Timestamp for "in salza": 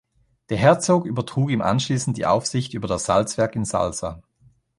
3.55-4.23